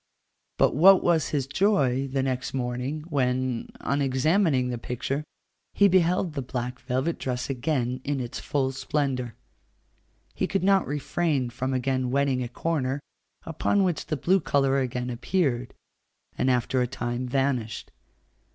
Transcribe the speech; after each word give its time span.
But 0.57 0.75
what 0.75 1.03
was 1.03 1.29
his 1.29 1.45
joy 1.45 2.07
the 2.07 2.23
next 2.23 2.55
morning, 2.55 3.01
when, 3.01 3.69
on 3.81 4.01
examining 4.01 4.69
the 4.69 4.79
picture, 4.79 5.23
he 5.75 5.87
beheld 5.87 6.33
the 6.33 6.41
black 6.41 6.79
velvet 6.79 7.19
dress 7.19 7.51
again 7.51 8.01
in 8.03 8.19
its 8.19 8.39
full 8.39 8.71
splendour. 8.71 9.35
He 10.33 10.47
could 10.47 10.63
not 10.63 10.87
refrain 10.87 11.51
from 11.51 11.71
again 11.71 12.09
wetting 12.09 12.41
a 12.41 12.49
corner, 12.49 12.99
upon 13.45 13.83
which 13.83 14.07
the 14.07 14.17
blue 14.17 14.39
colour 14.39 14.79
again 14.79 15.11
appeared, 15.11 15.71
and 16.35 16.49
after 16.49 16.81
a 16.81 16.87
time 16.87 17.27
vanished. 17.27 17.91